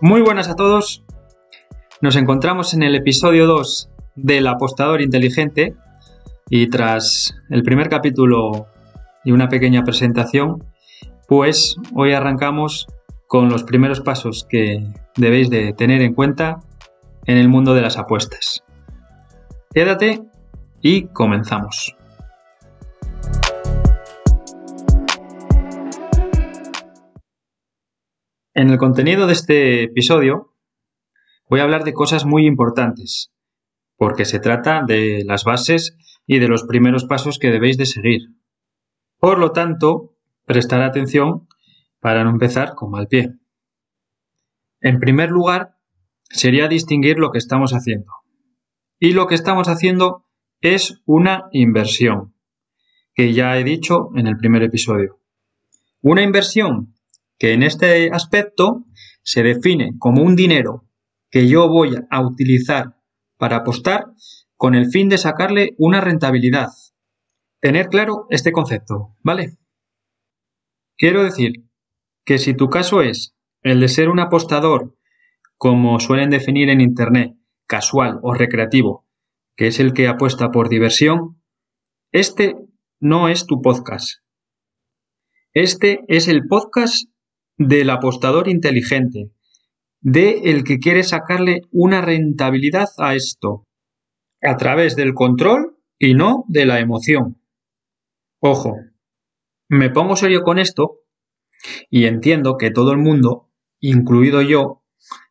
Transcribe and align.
Muy 0.00 0.20
buenas 0.20 0.48
a 0.48 0.54
todos. 0.54 1.04
Nos 2.00 2.16
encontramos 2.16 2.74
en 2.74 2.82
el 2.82 2.94
episodio 2.94 3.46
2 3.46 3.88
del 4.14 4.46
apostador 4.46 5.00
inteligente 5.00 5.74
y 6.48 6.68
tras 6.68 7.34
el 7.50 7.62
primer 7.62 7.88
capítulo 7.88 8.66
y 9.24 9.32
una 9.32 9.48
pequeña 9.48 9.82
presentación, 9.82 10.64
pues 11.26 11.76
hoy 11.94 12.12
arrancamos 12.12 12.86
con 13.26 13.48
los 13.48 13.64
primeros 13.64 14.00
pasos 14.00 14.46
que 14.48 14.86
debéis 15.16 15.50
de 15.50 15.72
tener 15.72 16.00
en 16.02 16.14
cuenta 16.14 16.60
en 17.24 17.38
el 17.38 17.48
mundo 17.48 17.74
de 17.74 17.82
las 17.82 17.98
apuestas. 17.98 18.62
Quédate 19.74 20.22
y 20.80 21.08
comenzamos. 21.08 21.96
En 28.58 28.70
el 28.70 28.78
contenido 28.78 29.26
de 29.26 29.34
este 29.34 29.82
episodio 29.82 30.54
voy 31.46 31.60
a 31.60 31.64
hablar 31.64 31.84
de 31.84 31.92
cosas 31.92 32.24
muy 32.24 32.46
importantes, 32.46 33.30
porque 33.98 34.24
se 34.24 34.40
trata 34.40 34.82
de 34.82 35.24
las 35.26 35.44
bases 35.44 35.94
y 36.26 36.38
de 36.38 36.48
los 36.48 36.64
primeros 36.64 37.04
pasos 37.04 37.38
que 37.38 37.50
debéis 37.50 37.76
de 37.76 37.84
seguir. 37.84 38.30
Por 39.18 39.38
lo 39.38 39.52
tanto, 39.52 40.16
prestar 40.46 40.80
atención 40.80 41.46
para 42.00 42.24
no 42.24 42.30
empezar 42.30 42.74
con 42.74 42.92
mal 42.92 43.08
pie. 43.08 43.34
En 44.80 45.00
primer 45.00 45.30
lugar, 45.30 45.76
sería 46.22 46.66
distinguir 46.66 47.18
lo 47.18 47.32
que 47.32 47.38
estamos 47.38 47.72
haciendo. 47.72 48.10
Y 48.98 49.12
lo 49.12 49.26
que 49.26 49.34
estamos 49.34 49.68
haciendo 49.68 50.24
es 50.62 51.02
una 51.04 51.50
inversión, 51.52 52.34
que 53.12 53.34
ya 53.34 53.58
he 53.58 53.64
dicho 53.64 54.08
en 54.16 54.26
el 54.26 54.38
primer 54.38 54.62
episodio. 54.62 55.20
Una 56.00 56.22
inversión 56.22 56.95
que 57.38 57.52
en 57.52 57.62
este 57.62 58.10
aspecto 58.10 58.84
se 59.22 59.42
define 59.42 59.92
como 59.98 60.22
un 60.22 60.36
dinero 60.36 60.88
que 61.30 61.48
yo 61.48 61.68
voy 61.68 61.94
a 62.10 62.20
utilizar 62.20 62.96
para 63.36 63.56
apostar 63.56 64.06
con 64.56 64.74
el 64.74 64.90
fin 64.90 65.08
de 65.08 65.18
sacarle 65.18 65.74
una 65.78 66.00
rentabilidad. 66.00 66.68
Tener 67.60 67.88
claro 67.88 68.26
este 68.30 68.52
concepto, 68.52 69.16
¿vale? 69.22 69.58
Quiero 70.96 71.24
decir 71.24 71.66
que 72.24 72.38
si 72.38 72.54
tu 72.54 72.68
caso 72.68 73.02
es 73.02 73.36
el 73.62 73.80
de 73.80 73.88
ser 73.88 74.08
un 74.08 74.20
apostador, 74.20 74.96
como 75.56 76.00
suelen 76.00 76.30
definir 76.30 76.70
en 76.70 76.80
Internet, 76.80 77.34
casual 77.66 78.18
o 78.22 78.34
recreativo, 78.34 79.06
que 79.56 79.66
es 79.66 79.80
el 79.80 79.92
que 79.92 80.08
apuesta 80.08 80.50
por 80.50 80.68
diversión, 80.68 81.42
este 82.12 82.56
no 83.00 83.28
es 83.28 83.46
tu 83.46 83.60
podcast. 83.60 84.22
Este 85.52 86.04
es 86.08 86.28
el 86.28 86.46
podcast 86.46 87.10
del 87.56 87.90
apostador 87.90 88.48
inteligente, 88.48 89.30
de 90.00 90.40
el 90.44 90.64
que 90.64 90.78
quiere 90.78 91.02
sacarle 91.02 91.62
una 91.70 92.00
rentabilidad 92.00 92.88
a 92.98 93.14
esto, 93.14 93.64
a 94.42 94.56
través 94.56 94.96
del 94.96 95.14
control 95.14 95.76
y 95.98 96.14
no 96.14 96.44
de 96.48 96.66
la 96.66 96.80
emoción. 96.80 97.40
Ojo, 98.40 98.76
me 99.68 99.90
pongo 99.90 100.16
serio 100.16 100.42
con 100.42 100.58
esto 100.58 101.00
y 101.90 102.04
entiendo 102.04 102.56
que 102.58 102.70
todo 102.70 102.92
el 102.92 102.98
mundo, 102.98 103.50
incluido 103.80 104.42
yo, 104.42 104.82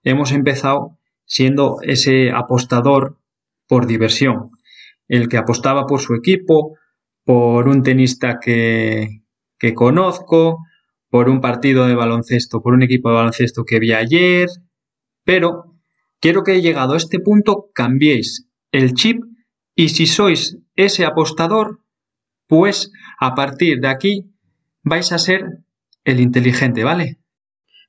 hemos 0.04 0.32
empezado 0.32 0.98
siendo 1.26 1.78
ese 1.82 2.32
apostador 2.32 3.20
por 3.68 3.88
diversión, 3.88 4.52
el 5.08 5.30
que 5.30 5.38
apostaba 5.38 5.86
por 5.86 6.02
su 6.02 6.16
equipo, 6.16 6.78
por 7.24 7.68
un 7.68 7.84
tenista 7.84 8.40
que, 8.40 9.24
que 9.58 9.74
conozco, 9.74 10.60
por 11.16 11.30
un 11.30 11.40
partido 11.40 11.88
de 11.88 11.96
baloncesto, 11.96 12.62
por 12.62 12.74
un 12.74 12.84
equipo 12.84 13.08
de 13.08 13.16
baloncesto 13.16 13.64
que 13.64 13.80
vi 13.80 13.94
ayer, 13.94 14.50
pero 15.24 15.74
quiero 16.20 16.44
que 16.44 16.62
llegado 16.62 16.94
a 16.94 16.98
este 16.98 17.22
punto 17.22 17.70
cambiéis 17.74 18.50
el 18.74 18.94
chip 18.96 19.24
y 19.76 19.88
si 19.88 20.08
sois 20.08 20.58
ese 20.76 21.06
apostador, 21.06 21.80
pues 22.48 22.92
a 23.18 23.34
partir 23.34 23.80
de 23.80 23.88
aquí 23.88 24.26
vais 24.84 25.14
a 25.14 25.18
ser 25.18 25.60
el 26.04 26.20
inteligente, 26.20 26.84
¿vale? 26.84 27.22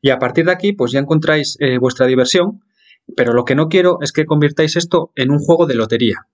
Y 0.00 0.10
a 0.10 0.20
partir 0.20 0.44
de 0.44 0.52
aquí, 0.52 0.72
pues 0.72 0.92
ya 0.92 1.00
encontráis 1.00 1.56
eh, 1.58 1.78
vuestra 1.78 2.06
diversión, 2.06 2.60
pero 3.16 3.32
lo 3.32 3.44
que 3.44 3.56
no 3.56 3.66
quiero 3.66 3.98
es 4.02 4.12
que 4.12 4.24
convirtáis 4.24 4.76
esto 4.76 5.10
en 5.16 5.32
un 5.32 5.40
juego 5.40 5.66
de 5.66 5.74
lotería. 5.74 6.28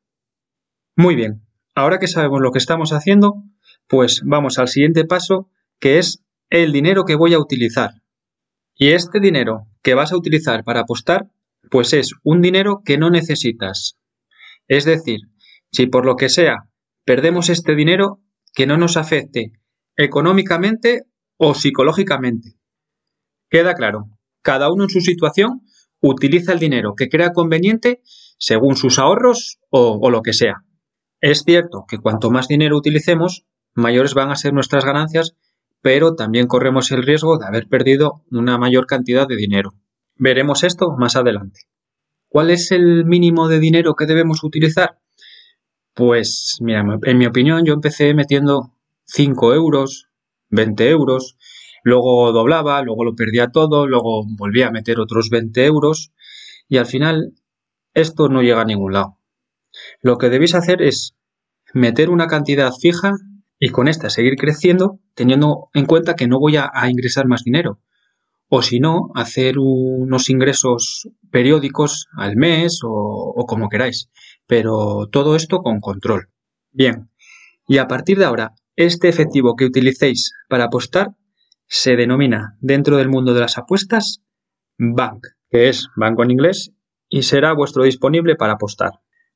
Muy 0.94 1.14
bien, 1.14 1.40
ahora 1.74 1.98
que 1.98 2.06
sabemos 2.06 2.42
lo 2.42 2.50
que 2.50 2.58
estamos 2.58 2.92
haciendo, 2.92 3.36
pues 3.88 4.20
vamos 4.26 4.58
al 4.58 4.68
siguiente 4.68 5.06
paso, 5.06 5.48
que 5.80 5.98
es 5.98 6.22
el 6.60 6.70
dinero 6.70 7.04
que 7.04 7.14
voy 7.14 7.32
a 7.32 7.38
utilizar. 7.38 8.02
Y 8.74 8.88
este 8.90 9.20
dinero 9.20 9.68
que 9.82 9.94
vas 9.94 10.12
a 10.12 10.18
utilizar 10.18 10.64
para 10.64 10.80
apostar, 10.80 11.28
pues 11.70 11.94
es 11.94 12.12
un 12.22 12.42
dinero 12.42 12.82
que 12.84 12.98
no 12.98 13.08
necesitas. 13.08 13.98
Es 14.68 14.84
decir, 14.84 15.20
si 15.70 15.86
por 15.86 16.04
lo 16.04 16.16
que 16.16 16.28
sea 16.28 16.68
perdemos 17.06 17.48
este 17.48 17.74
dinero, 17.74 18.20
que 18.54 18.66
no 18.66 18.76
nos 18.76 18.98
afecte 18.98 19.52
económicamente 19.96 21.04
o 21.38 21.54
psicológicamente. 21.54 22.50
Queda 23.48 23.74
claro, 23.74 24.10
cada 24.42 24.70
uno 24.70 24.84
en 24.84 24.90
su 24.90 25.00
situación 25.00 25.62
utiliza 26.00 26.52
el 26.52 26.58
dinero 26.58 26.94
que 26.94 27.08
crea 27.08 27.32
conveniente 27.32 28.02
según 28.38 28.76
sus 28.76 28.98
ahorros 28.98 29.58
o, 29.70 30.10
lo 30.10 30.20
que 30.20 30.34
sea. 30.34 30.64
Es 31.22 31.44
cierto 31.44 31.86
que 31.88 31.96
cuanto 31.96 32.30
más 32.30 32.46
dinero 32.46 32.76
utilicemos, 32.76 33.46
mayores 33.74 34.12
van 34.12 34.30
a 34.30 34.36
ser 34.36 34.52
nuestras 34.52 34.84
ganancias, 34.84 35.34
pero 35.82 36.14
también 36.14 36.46
corremos 36.46 36.90
el 36.92 37.02
riesgo 37.02 37.36
de 37.38 37.46
haber 37.46 37.68
perdido 37.68 38.22
una 38.30 38.56
mayor 38.56 38.86
cantidad 38.86 39.26
de 39.26 39.36
dinero. 39.36 39.74
Veremos 40.16 40.62
esto 40.62 40.96
más 40.96 41.16
adelante. 41.16 41.60
¿Cuál 42.28 42.50
es 42.50 42.70
el 42.70 43.04
mínimo 43.04 43.48
de 43.48 43.58
dinero 43.58 43.94
que 43.94 44.06
debemos 44.06 44.44
utilizar? 44.44 44.98
Pues, 45.92 46.58
mira, 46.60 46.84
en 47.02 47.18
mi 47.18 47.26
opinión, 47.26 47.66
yo 47.66 47.74
empecé 47.74 48.14
metiendo 48.14 48.72
5 49.04 49.52
euros, 49.52 50.08
20 50.48 50.88
euros, 50.88 51.36
luego 51.82 52.32
doblaba, 52.32 52.80
luego 52.82 53.04
lo 53.04 53.14
perdía 53.14 53.48
todo, 53.48 53.86
luego 53.86 54.24
volvía 54.38 54.68
a 54.68 54.70
meter 54.70 55.00
otros 55.00 55.28
20 55.28 55.66
euros 55.66 56.12
y 56.68 56.78
al 56.78 56.86
final 56.86 57.34
esto 57.92 58.28
no 58.28 58.40
llega 58.40 58.62
a 58.62 58.64
ningún 58.64 58.92
lado. 58.94 59.18
Lo 60.00 60.16
que 60.16 60.30
debéis 60.30 60.54
hacer 60.54 60.80
es 60.80 61.14
meter 61.74 62.08
una 62.08 62.28
cantidad 62.28 62.72
fija 62.72 63.14
y 63.64 63.68
con 63.68 63.86
esta 63.86 64.10
seguir 64.10 64.34
creciendo 64.34 64.98
teniendo 65.14 65.70
en 65.72 65.86
cuenta 65.86 66.16
que 66.16 66.26
no 66.26 66.40
voy 66.40 66.56
a, 66.56 66.68
ingresar 66.90 67.28
más 67.28 67.44
dinero. 67.44 67.78
O 68.48 68.60
si 68.60 68.80
no, 68.80 69.10
hacer 69.14 69.54
unos 69.56 70.30
ingresos 70.30 71.08
periódicos 71.30 72.08
al 72.16 72.34
mes 72.34 72.80
o, 72.82 72.90
o 72.90 73.46
como 73.46 73.68
queráis. 73.68 74.10
Pero 74.48 75.06
todo 75.12 75.36
esto 75.36 75.60
con 75.60 75.78
control. 75.78 76.28
Bien. 76.72 77.08
Y 77.68 77.78
a 77.78 77.86
partir 77.86 78.18
de 78.18 78.24
ahora, 78.24 78.52
este 78.74 79.08
efectivo 79.08 79.54
que 79.54 79.66
utilicéis 79.66 80.32
para 80.48 80.64
apostar 80.64 81.14
se 81.68 81.94
denomina 81.94 82.56
dentro 82.60 82.96
del 82.96 83.10
mundo 83.10 83.32
de 83.32 83.42
las 83.42 83.58
apuestas 83.58 84.24
bank, 84.76 85.24
que 85.50 85.68
es 85.68 85.86
banco 85.94 86.24
en 86.24 86.32
inglés, 86.32 86.72
y 87.08 87.22
será 87.22 87.52
vuestro 87.52 87.84
disponible 87.84 88.34
para 88.34 88.54
apostar. 88.54 88.90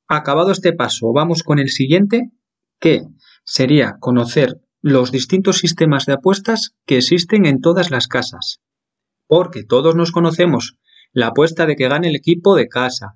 Acabado 0.09 0.51
este 0.51 0.73
paso, 0.73 1.13
vamos 1.13 1.45
con 1.45 1.61
el 1.61 1.69
siguiente, 1.69 2.33
que 2.81 3.05
sería 3.47 3.97
conocer 4.01 4.61
los 4.83 5.13
distintos 5.13 5.59
sistemas 5.59 6.05
de 6.05 6.15
apuestas 6.15 6.75
que 6.85 6.99
existen 6.99 7.47
en 7.47 7.61
todas 7.61 7.91
las 7.91 8.09
casas. 8.09 8.61
Porque 9.27 9.65
todos 9.65 9.95
nos 9.95 10.13
conocemos 10.13 10.77
la 11.13 11.29
apuesta 11.29 11.65
de 11.65 11.77
que 11.77 11.89
gane 11.89 12.09
el 12.09 12.17
equipo 12.17 12.57
de 12.57 12.69
casa, 12.69 13.15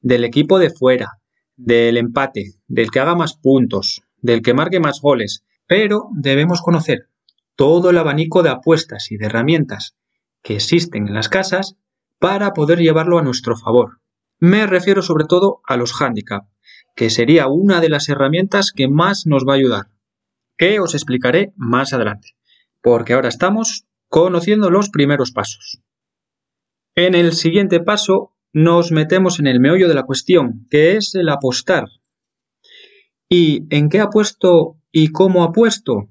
del 0.00 0.24
equipo 0.24 0.58
de 0.58 0.70
fuera, 0.70 1.20
del 1.56 1.96
empate, 1.96 2.54
del 2.66 2.90
que 2.90 3.00
haga 3.00 3.14
más 3.14 3.36
puntos, 3.36 4.02
del 4.16 4.42
que 4.42 4.54
marque 4.54 4.80
más 4.80 5.00
goles, 5.00 5.44
pero 5.66 6.08
debemos 6.12 6.60
conocer 6.62 7.08
todo 7.54 7.90
el 7.90 7.98
abanico 7.98 8.42
de 8.42 8.50
apuestas 8.50 9.10
y 9.10 9.16
de 9.16 9.26
herramientas 9.26 9.96
que 10.42 10.56
existen 10.56 11.08
en 11.08 11.14
las 11.14 11.28
casas 11.28 11.76
para 12.18 12.52
poder 12.52 12.78
llevarlo 12.78 13.18
a 13.18 13.22
nuestro 13.22 13.56
favor. 13.56 14.00
Me 14.38 14.66
refiero 14.66 15.02
sobre 15.02 15.24
todo 15.24 15.60
a 15.66 15.76
los 15.76 15.92
handicap, 16.00 16.44
que 16.96 17.10
sería 17.10 17.46
una 17.46 17.80
de 17.80 17.90
las 17.90 18.08
herramientas 18.08 18.72
que 18.74 18.88
más 18.88 19.26
nos 19.26 19.44
va 19.46 19.52
a 19.52 19.56
ayudar, 19.56 19.90
que 20.56 20.80
os 20.80 20.94
explicaré 20.94 21.52
más 21.54 21.92
adelante, 21.92 22.36
porque 22.80 23.12
ahora 23.12 23.28
estamos 23.28 23.86
conociendo 24.08 24.70
los 24.70 24.88
primeros 24.88 25.30
pasos. 25.30 25.82
En 26.96 27.14
el 27.14 27.34
siguiente 27.34 27.80
paso 27.80 28.32
nos 28.52 28.90
metemos 28.90 29.38
en 29.38 29.46
el 29.46 29.60
meollo 29.60 29.86
de 29.86 29.94
la 29.94 30.04
cuestión, 30.04 30.66
que 30.70 30.96
es 30.96 31.14
el 31.14 31.28
apostar. 31.28 31.84
¿Y 33.28 33.66
en 33.68 33.90
qué 33.90 34.00
apuesto 34.00 34.80
y 34.90 35.08
cómo 35.08 35.44
apuesto? 35.44 36.08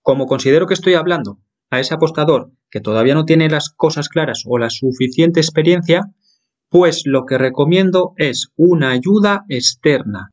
Como 0.00 0.26
considero 0.26 0.66
que 0.66 0.74
estoy 0.74 0.94
hablando 0.94 1.38
a 1.68 1.78
ese 1.78 1.94
apostador 1.94 2.52
que 2.70 2.80
todavía 2.80 3.14
no 3.14 3.26
tiene 3.26 3.50
las 3.50 3.68
cosas 3.68 4.08
claras 4.08 4.44
o 4.46 4.56
la 4.56 4.70
suficiente 4.70 5.40
experiencia, 5.40 6.14
pues 6.72 7.02
lo 7.04 7.26
que 7.26 7.36
recomiendo 7.36 8.14
es 8.16 8.48
una 8.56 8.92
ayuda 8.92 9.44
externa. 9.50 10.30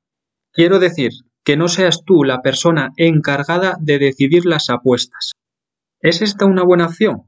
Quiero 0.53 0.80
decir, 0.80 1.12
que 1.44 1.57
no 1.57 1.68
seas 1.68 2.03
tú 2.06 2.24
la 2.24 2.41
persona 2.41 2.91
encargada 2.95 3.75
de 3.81 4.00
decidir 4.00 4.45
las 4.45 4.69
apuestas. 4.69 5.33
¿Es 6.00 6.21
esta 6.21 6.45
una 6.45 6.63
buena 6.63 6.86
opción? 6.86 7.24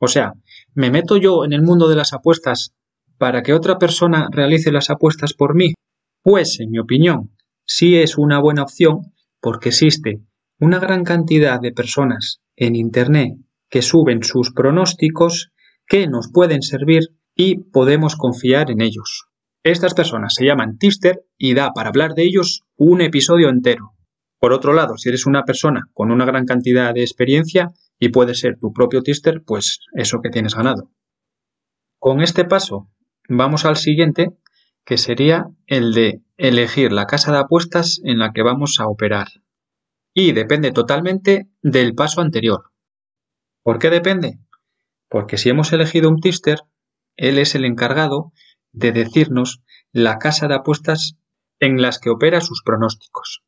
O 0.00 0.08
sea, 0.08 0.32
¿me 0.74 0.90
meto 0.90 1.16
yo 1.16 1.44
en 1.44 1.52
el 1.52 1.62
mundo 1.62 1.88
de 1.88 1.94
las 1.94 2.12
apuestas 2.12 2.72
para 3.18 3.44
que 3.44 3.54
otra 3.54 3.78
persona 3.78 4.26
realice 4.32 4.72
las 4.72 4.90
apuestas 4.90 5.32
por 5.32 5.54
mí? 5.54 5.74
Pues, 6.22 6.58
en 6.58 6.72
mi 6.72 6.80
opinión, 6.80 7.36
sí 7.64 7.96
es 7.96 8.18
una 8.18 8.40
buena 8.40 8.64
opción 8.64 9.12
porque 9.40 9.68
existe 9.68 10.22
una 10.58 10.80
gran 10.80 11.04
cantidad 11.04 11.60
de 11.60 11.70
personas 11.70 12.40
en 12.56 12.74
Internet 12.74 13.34
que 13.70 13.82
suben 13.82 14.24
sus 14.24 14.50
pronósticos 14.52 15.52
que 15.86 16.08
nos 16.08 16.32
pueden 16.32 16.62
servir 16.62 17.10
y 17.36 17.58
podemos 17.58 18.16
confiar 18.16 18.70
en 18.70 18.80
ellos. 18.80 19.26
Estas 19.62 19.94
personas 19.94 20.34
se 20.34 20.46
llaman 20.46 20.78
tipster 20.78 21.24
y 21.36 21.54
da 21.54 21.72
para 21.72 21.90
hablar 21.90 22.14
de 22.14 22.22
ellos 22.22 22.62
un 22.76 23.02
episodio 23.02 23.48
entero. 23.48 23.92
Por 24.40 24.52
otro 24.52 24.72
lado, 24.72 24.96
si 24.96 25.10
eres 25.10 25.26
una 25.26 25.44
persona 25.44 25.82
con 25.92 26.10
una 26.10 26.24
gran 26.24 26.46
cantidad 26.46 26.94
de 26.94 27.02
experiencia 27.02 27.72
y 27.98 28.08
puedes 28.08 28.40
ser 28.40 28.58
tu 28.58 28.72
propio 28.72 29.02
tipster, 29.02 29.42
pues 29.44 29.80
eso 29.92 30.20
que 30.22 30.30
tienes 30.30 30.54
ganado. 30.54 30.90
Con 31.98 32.20
este 32.20 32.44
paso 32.44 32.88
vamos 33.28 33.64
al 33.64 33.76
siguiente, 33.76 34.30
que 34.84 34.98
sería 34.98 35.46
el 35.66 35.92
de 35.92 36.22
elegir 36.36 36.92
la 36.92 37.06
casa 37.06 37.32
de 37.32 37.38
apuestas 37.38 38.00
en 38.04 38.18
la 38.18 38.32
que 38.32 38.42
vamos 38.42 38.78
a 38.78 38.86
operar. 38.86 39.28
Y 40.14 40.32
depende 40.32 40.70
totalmente 40.70 41.50
del 41.60 41.94
paso 41.94 42.20
anterior. 42.20 42.70
¿Por 43.62 43.78
qué 43.78 43.90
depende? 43.90 44.38
Porque 45.08 45.38
si 45.38 45.48
hemos 45.48 45.72
elegido 45.72 46.08
un 46.08 46.20
tipster, 46.20 46.60
él 47.16 47.38
es 47.38 47.54
el 47.54 47.64
encargado 47.64 48.32
de 48.72 48.92
decirnos 48.92 49.62
la 49.92 50.18
casa 50.18 50.48
de 50.48 50.54
apuestas 50.54 51.16
en 51.60 51.80
las 51.80 51.98
que 51.98 52.10
opera 52.10 52.40
sus 52.40 52.62
pronósticos. 52.62 53.42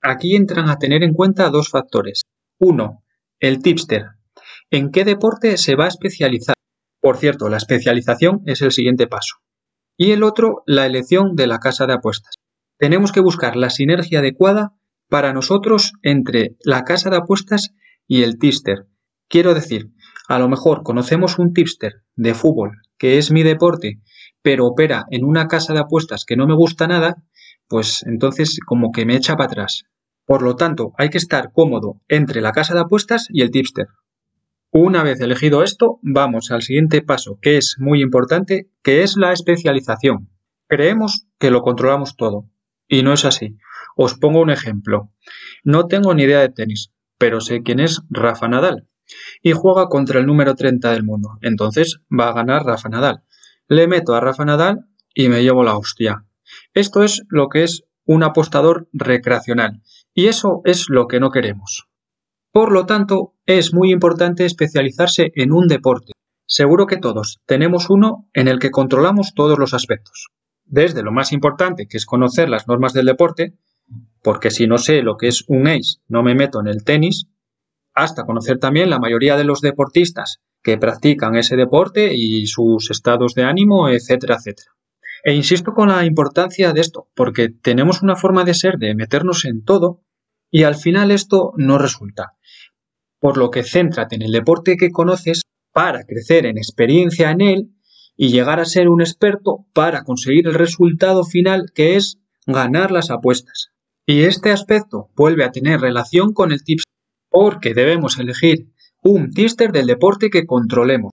Aquí 0.00 0.36
entran 0.36 0.68
a 0.68 0.78
tener 0.78 1.02
en 1.02 1.14
cuenta 1.14 1.50
dos 1.50 1.68
factores. 1.68 2.22
Uno, 2.58 3.04
el 3.40 3.62
tipster. 3.62 4.06
¿En 4.70 4.90
qué 4.90 5.04
deporte 5.04 5.56
se 5.56 5.76
va 5.76 5.84
a 5.84 5.88
especializar? 5.88 6.54
Por 7.00 7.18
cierto, 7.18 7.48
la 7.48 7.58
especialización 7.58 8.42
es 8.46 8.62
el 8.62 8.72
siguiente 8.72 9.06
paso. 9.06 9.36
Y 9.96 10.12
el 10.12 10.22
otro, 10.22 10.62
la 10.66 10.86
elección 10.86 11.36
de 11.36 11.46
la 11.46 11.58
casa 11.58 11.86
de 11.86 11.94
apuestas. 11.94 12.34
Tenemos 12.78 13.12
que 13.12 13.20
buscar 13.20 13.56
la 13.56 13.70
sinergia 13.70 14.20
adecuada 14.20 14.72
para 15.08 15.32
nosotros 15.32 15.92
entre 16.02 16.56
la 16.64 16.84
casa 16.84 17.10
de 17.10 17.18
apuestas 17.18 17.74
y 18.06 18.22
el 18.22 18.38
tipster. 18.38 18.86
Quiero 19.28 19.54
decir, 19.54 19.90
a 20.28 20.38
lo 20.38 20.48
mejor 20.48 20.82
conocemos 20.82 21.38
un 21.38 21.52
tipster 21.52 22.02
de 22.16 22.34
fútbol, 22.34 22.80
que 23.04 23.18
es 23.18 23.30
mi 23.30 23.42
deporte, 23.42 24.00
pero 24.40 24.64
opera 24.64 25.04
en 25.10 25.26
una 25.26 25.46
casa 25.46 25.74
de 25.74 25.80
apuestas 25.80 26.24
que 26.24 26.36
no 26.36 26.46
me 26.46 26.54
gusta 26.54 26.86
nada, 26.86 27.22
pues 27.68 28.02
entonces 28.06 28.58
como 28.64 28.92
que 28.92 29.04
me 29.04 29.14
echa 29.14 29.36
para 29.36 29.48
atrás. 29.48 29.84
Por 30.24 30.40
lo 30.40 30.56
tanto, 30.56 30.94
hay 30.96 31.10
que 31.10 31.18
estar 31.18 31.52
cómodo 31.52 32.00
entre 32.08 32.40
la 32.40 32.52
casa 32.52 32.72
de 32.72 32.80
apuestas 32.80 33.26
y 33.28 33.42
el 33.42 33.50
tipster. 33.50 33.88
Una 34.70 35.02
vez 35.02 35.20
elegido 35.20 35.62
esto, 35.62 35.98
vamos 36.00 36.50
al 36.50 36.62
siguiente 36.62 37.02
paso, 37.02 37.38
que 37.42 37.58
es 37.58 37.76
muy 37.78 38.00
importante, 38.00 38.70
que 38.82 39.02
es 39.02 39.18
la 39.18 39.34
especialización. 39.34 40.30
Creemos 40.66 41.26
que 41.38 41.50
lo 41.50 41.60
controlamos 41.60 42.16
todo, 42.16 42.48
y 42.88 43.02
no 43.02 43.12
es 43.12 43.26
así. 43.26 43.58
Os 43.96 44.14
pongo 44.14 44.40
un 44.40 44.48
ejemplo. 44.48 45.10
No 45.62 45.88
tengo 45.88 46.14
ni 46.14 46.22
idea 46.22 46.40
de 46.40 46.48
tenis, 46.48 46.90
pero 47.18 47.42
sé 47.42 47.62
quién 47.62 47.80
es 47.80 48.00
Rafa 48.08 48.48
Nadal. 48.48 48.88
Y 49.42 49.52
juega 49.52 49.86
contra 49.88 50.20
el 50.20 50.26
número 50.26 50.54
30 50.54 50.92
del 50.92 51.04
mundo. 51.04 51.38
Entonces 51.42 52.00
va 52.10 52.28
a 52.28 52.32
ganar 52.32 52.64
Rafa 52.64 52.88
Nadal. 52.88 53.22
Le 53.68 53.86
meto 53.86 54.14
a 54.14 54.20
Rafa 54.20 54.44
Nadal 54.44 54.86
y 55.14 55.28
me 55.28 55.42
llevo 55.42 55.62
la 55.62 55.76
hostia. 55.76 56.24
Esto 56.72 57.02
es 57.02 57.22
lo 57.28 57.48
que 57.48 57.64
es 57.64 57.84
un 58.06 58.22
apostador 58.22 58.88
recreacional. 58.92 59.82
Y 60.12 60.26
eso 60.26 60.60
es 60.64 60.88
lo 60.88 61.06
que 61.06 61.20
no 61.20 61.30
queremos. 61.30 61.88
Por 62.52 62.72
lo 62.72 62.86
tanto, 62.86 63.34
es 63.46 63.74
muy 63.74 63.90
importante 63.90 64.44
especializarse 64.44 65.32
en 65.34 65.52
un 65.52 65.66
deporte. 65.66 66.12
Seguro 66.46 66.86
que 66.86 66.98
todos 66.98 67.40
tenemos 67.46 67.90
uno 67.90 68.28
en 68.32 68.48
el 68.48 68.58
que 68.58 68.70
controlamos 68.70 69.32
todos 69.34 69.58
los 69.58 69.74
aspectos. 69.74 70.28
Desde 70.64 71.02
lo 71.02 71.10
más 71.10 71.32
importante, 71.32 71.86
que 71.88 71.96
es 71.96 72.06
conocer 72.06 72.48
las 72.48 72.68
normas 72.68 72.92
del 72.92 73.06
deporte, 73.06 73.54
porque 74.22 74.50
si 74.50 74.66
no 74.66 74.78
sé 74.78 75.02
lo 75.02 75.16
que 75.16 75.28
es 75.28 75.44
un 75.48 75.66
ace, 75.66 75.98
no 76.06 76.22
me 76.22 76.34
meto 76.34 76.60
en 76.60 76.68
el 76.68 76.84
tenis, 76.84 77.26
hasta 77.94 78.24
conocer 78.24 78.58
también 78.58 78.90
la 78.90 78.98
mayoría 78.98 79.36
de 79.36 79.44
los 79.44 79.60
deportistas 79.60 80.40
que 80.62 80.78
practican 80.78 81.36
ese 81.36 81.56
deporte 81.56 82.14
y 82.14 82.46
sus 82.46 82.90
estados 82.90 83.34
de 83.34 83.44
ánimo, 83.44 83.88
etcétera, 83.88 84.36
etcétera. 84.36 84.72
E 85.22 85.34
insisto 85.34 85.72
con 85.72 85.88
la 85.88 86.04
importancia 86.04 86.72
de 86.72 86.80
esto, 86.80 87.08
porque 87.14 87.48
tenemos 87.48 88.02
una 88.02 88.16
forma 88.16 88.44
de 88.44 88.54
ser 88.54 88.76
de 88.76 88.94
meternos 88.94 89.44
en 89.44 89.64
todo 89.64 90.02
y 90.50 90.64
al 90.64 90.74
final 90.74 91.10
esto 91.10 91.52
no 91.56 91.78
resulta. 91.78 92.34
Por 93.20 93.38
lo 93.38 93.50
que 93.50 93.62
céntrate 93.62 94.16
en 94.16 94.22
el 94.22 94.32
deporte 94.32 94.76
que 94.76 94.90
conoces 94.90 95.42
para 95.72 96.04
crecer 96.04 96.46
en 96.46 96.58
experiencia 96.58 97.30
en 97.30 97.40
él 97.40 97.70
y 98.16 98.28
llegar 98.28 98.60
a 98.60 98.64
ser 98.64 98.88
un 98.88 99.00
experto 99.00 99.66
para 99.72 100.04
conseguir 100.04 100.46
el 100.46 100.54
resultado 100.54 101.24
final 101.24 101.72
que 101.74 101.96
es 101.96 102.18
ganar 102.46 102.90
las 102.90 103.10
apuestas. 103.10 103.70
Y 104.06 104.22
este 104.22 104.52
aspecto 104.52 105.10
vuelve 105.16 105.44
a 105.44 105.50
tener 105.50 105.80
relación 105.80 106.32
con 106.32 106.52
el 106.52 106.62
tips 106.62 106.83
porque 107.34 107.74
debemos 107.74 108.20
elegir 108.20 108.68
un 109.02 109.32
tipster 109.32 109.72
del 109.72 109.88
deporte 109.88 110.30
que 110.30 110.46
controlemos. 110.46 111.10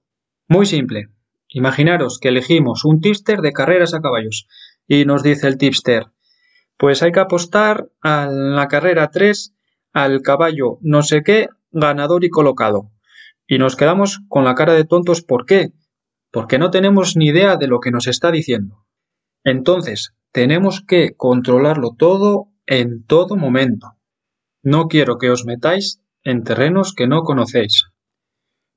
Muy 0.48 0.68
simple, 0.68 1.08
Imaginaros 1.54 2.20
que 2.20 2.30
elegimos 2.30 2.86
un 2.86 3.02
tipster 3.02 3.42
de 3.42 3.52
carreras 3.52 3.94
a 3.94 4.00
caballos 4.00 4.48
y 4.88 5.04
nos 5.04 5.22
dice 5.22 5.48
el 5.48 5.58
tipster, 5.58 6.06
pues 6.78 7.04
hay 7.04 7.12
que 7.12 7.20
apostar 7.20 7.90
a 8.02 8.28
la 8.28 8.70
carrera 8.70 9.10
3 9.12 9.54
al 9.92 10.22
caballo 10.22 10.78
no 10.82 11.02
sé 11.02 11.24
qué, 11.24 11.50
ganador 11.72 12.24
y 12.24 12.30
colocado. 12.30 12.92
Y 13.48 13.58
nos 13.58 13.76
quedamos 13.76 14.22
con 14.30 14.46
la 14.46 14.56
cara 14.56 14.74
de 14.74 14.86
tontos, 14.86 15.24
¿por 15.24 15.46
qué? 15.46 15.74
Porque 16.32 16.58
no 16.58 16.72
tenemos 16.72 17.18
ni 17.18 17.26
idea 17.26 17.58
de 17.58 17.68
lo 17.68 17.82
que 17.82 17.92
nos 17.92 18.08
está 18.08 18.32
diciendo. 18.32 18.86
Entonces, 19.44 20.14
tenemos 20.32 20.82
que 20.88 21.16
controlarlo 21.18 21.96
todo 21.98 22.48
en 22.66 23.04
todo 23.06 23.36
momento. 23.36 23.98
No 24.64 24.88
quiero 24.88 25.18
que 25.18 25.30
os 25.30 25.44
metáis 25.44 26.00
en 26.24 26.44
terrenos 26.44 26.94
que 26.94 27.08
no 27.08 27.24
conocéis. 27.24 27.86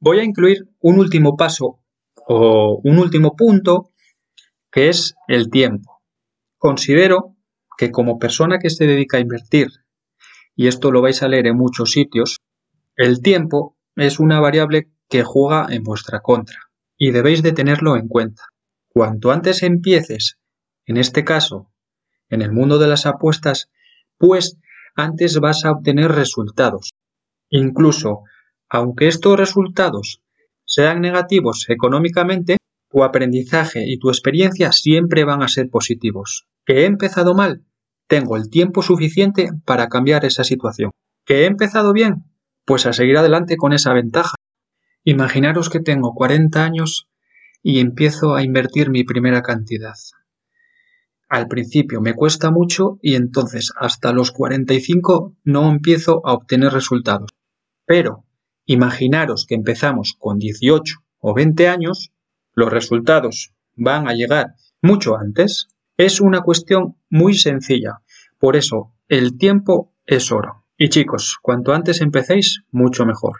Voy 0.00 0.20
a 0.20 0.24
incluir 0.24 0.68
un 0.80 0.98
último 0.98 1.36
paso 1.36 1.80
o 2.26 2.80
un 2.82 2.98
último 2.98 3.36
punto 3.36 3.90
que 4.70 4.88
es 4.88 5.14
el 5.28 5.50
tiempo. 5.50 6.02
Considero 6.58 7.36
que 7.76 7.90
como 7.90 8.18
persona 8.18 8.58
que 8.58 8.70
se 8.70 8.86
dedica 8.86 9.18
a 9.18 9.20
invertir, 9.20 9.68
y 10.56 10.68
esto 10.68 10.90
lo 10.90 11.02
vais 11.02 11.22
a 11.22 11.28
leer 11.28 11.46
en 11.46 11.56
muchos 11.56 11.92
sitios, 11.92 12.38
el 12.96 13.20
tiempo 13.20 13.76
es 13.96 14.18
una 14.20 14.40
variable 14.40 14.90
que 15.08 15.22
juega 15.22 15.66
en 15.70 15.82
vuestra 15.82 16.20
contra 16.20 16.58
y 16.96 17.10
debéis 17.10 17.42
de 17.42 17.52
tenerlo 17.52 17.96
en 17.96 18.08
cuenta. 18.08 18.42
Cuanto 18.88 19.32
antes 19.32 19.62
empieces, 19.62 20.38
en 20.86 20.96
este 20.96 21.24
caso, 21.24 21.70
en 22.28 22.42
el 22.42 22.52
mundo 22.52 22.78
de 22.78 22.86
las 22.88 23.06
apuestas, 23.06 23.70
pues 24.18 24.58
antes 24.94 25.38
vas 25.40 25.64
a 25.64 25.72
obtener 25.72 26.12
resultados. 26.12 26.90
Incluso, 27.50 28.22
aunque 28.68 29.08
estos 29.08 29.38
resultados 29.38 30.22
sean 30.64 31.00
negativos 31.00 31.66
económicamente, 31.68 32.56
tu 32.90 33.02
aprendizaje 33.02 33.84
y 33.86 33.98
tu 33.98 34.08
experiencia 34.08 34.72
siempre 34.72 35.24
van 35.24 35.42
a 35.42 35.48
ser 35.48 35.68
positivos. 35.68 36.46
¿Que 36.64 36.80
he 36.80 36.84
empezado 36.86 37.34
mal? 37.34 37.64
Tengo 38.06 38.36
el 38.36 38.50
tiempo 38.50 38.82
suficiente 38.82 39.50
para 39.64 39.88
cambiar 39.88 40.24
esa 40.24 40.44
situación. 40.44 40.90
¿Que 41.24 41.42
he 41.42 41.46
empezado 41.46 41.92
bien? 41.92 42.24
Pues 42.64 42.86
a 42.86 42.92
seguir 42.92 43.16
adelante 43.16 43.56
con 43.56 43.72
esa 43.72 43.92
ventaja. 43.92 44.34
Imaginaros 45.02 45.70
que 45.70 45.80
tengo 45.80 46.14
40 46.14 46.64
años 46.64 47.08
y 47.62 47.80
empiezo 47.80 48.34
a 48.34 48.42
invertir 48.42 48.90
mi 48.90 49.04
primera 49.04 49.42
cantidad. 49.42 49.94
Al 51.34 51.48
principio 51.48 52.00
me 52.00 52.14
cuesta 52.14 52.52
mucho 52.52 53.00
y 53.02 53.16
entonces 53.16 53.72
hasta 53.76 54.12
los 54.12 54.30
45 54.30 55.34
no 55.42 55.68
empiezo 55.68 56.22
a 56.24 56.32
obtener 56.32 56.72
resultados. 56.72 57.30
Pero 57.84 58.24
Imaginaros 58.66 59.44
que 59.44 59.56
empezamos 59.56 60.14
con 60.16 60.38
18 60.38 61.00
o 61.18 61.34
20 61.34 61.66
años, 61.66 62.12
los 62.54 62.72
resultados 62.72 63.52
van 63.74 64.06
a 64.06 64.14
llegar 64.14 64.54
mucho 64.80 65.16
antes. 65.18 65.66
Es 65.96 66.20
una 66.20 66.42
cuestión 66.42 66.96
muy 67.10 67.34
sencilla. 67.34 67.98
Por 68.38 68.54
eso, 68.54 68.94
el 69.08 69.36
tiempo 69.36 69.92
es 70.06 70.30
oro. 70.30 70.64
Y 70.78 70.88
chicos, 70.88 71.36
cuanto 71.42 71.74
antes 71.74 72.00
empecéis, 72.00 72.62
mucho 72.70 73.04
mejor. 73.06 73.38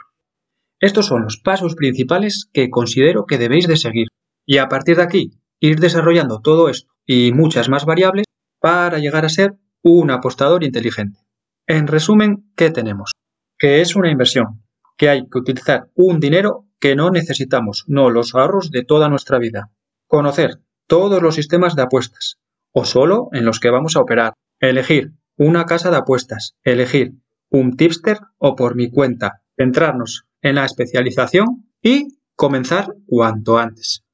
Estos 0.80 1.06
son 1.06 1.22
los 1.22 1.36
pasos 1.36 1.76
principales 1.76 2.50
que 2.52 2.70
considero 2.70 3.24
que 3.24 3.38
debéis 3.38 3.68
de 3.68 3.76
seguir. 3.76 4.08
Y 4.44 4.58
a 4.58 4.68
partir 4.68 4.96
de 4.96 5.04
aquí, 5.04 5.30
ir 5.60 5.78
desarrollando 5.78 6.40
todo 6.40 6.68
esto 6.68 6.93
y 7.06 7.32
muchas 7.32 7.68
más 7.68 7.84
variables 7.84 8.26
para 8.60 8.98
llegar 8.98 9.24
a 9.24 9.28
ser 9.28 9.54
un 9.82 10.10
apostador 10.10 10.64
inteligente. 10.64 11.20
En 11.66 11.86
resumen, 11.86 12.50
¿qué 12.56 12.70
tenemos? 12.70 13.12
Que 13.58 13.80
es 13.80 13.96
una 13.96 14.10
inversión, 14.10 14.62
que 14.96 15.08
hay 15.08 15.28
que 15.28 15.38
utilizar 15.38 15.88
un 15.94 16.20
dinero 16.20 16.66
que 16.78 16.96
no 16.96 17.10
necesitamos, 17.10 17.84
no 17.86 18.10
los 18.10 18.34
ahorros 18.34 18.70
de 18.70 18.84
toda 18.84 19.08
nuestra 19.08 19.38
vida. 19.38 19.70
Conocer 20.06 20.60
todos 20.86 21.22
los 21.22 21.34
sistemas 21.34 21.74
de 21.76 21.82
apuestas, 21.82 22.38
o 22.72 22.84
solo 22.84 23.28
en 23.32 23.44
los 23.44 23.60
que 23.60 23.70
vamos 23.70 23.96
a 23.96 24.00
operar. 24.00 24.34
Elegir 24.60 25.12
una 25.36 25.64
casa 25.64 25.90
de 25.90 25.96
apuestas, 25.96 26.56
elegir 26.62 27.12
un 27.48 27.76
tipster 27.76 28.18
o 28.38 28.56
por 28.56 28.76
mi 28.76 28.90
cuenta. 28.90 29.42
Centrarnos 29.56 30.26
en 30.42 30.56
la 30.56 30.64
especialización 30.64 31.70
y 31.80 32.18
comenzar 32.34 32.94
cuanto 33.06 33.58
antes. 33.58 34.04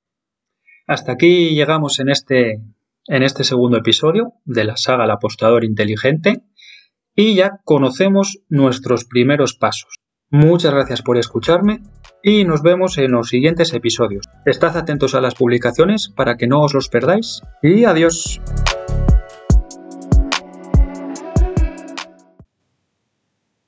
Hasta 0.86 1.12
aquí 1.12 1.54
llegamos 1.54 1.98
en 2.00 2.08
este, 2.08 2.60
en 3.10 3.24
este 3.24 3.42
segundo 3.42 3.76
episodio 3.76 4.34
de 4.44 4.64
la 4.64 4.76
saga 4.76 5.04
El 5.04 5.10
apostador 5.10 5.64
inteligente 5.64 6.44
y 7.14 7.34
ya 7.34 7.60
conocemos 7.64 8.38
nuestros 8.48 9.04
primeros 9.04 9.54
pasos. 9.54 9.96
Muchas 10.30 10.72
gracias 10.72 11.02
por 11.02 11.18
escucharme 11.18 11.82
y 12.22 12.44
nos 12.44 12.62
vemos 12.62 12.98
en 12.98 13.10
los 13.10 13.28
siguientes 13.28 13.74
episodios. 13.74 14.26
Estad 14.46 14.76
atentos 14.76 15.16
a 15.16 15.20
las 15.20 15.34
publicaciones 15.34 16.08
para 16.08 16.36
que 16.36 16.46
no 16.46 16.62
os 16.62 16.72
los 16.72 16.88
perdáis 16.88 17.42
y 17.62 17.84
adiós. 17.84 18.40